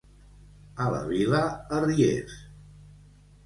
A 0.85 0.87
la 0.93 1.03
Vila, 1.11 1.43
arriers. 1.83 2.37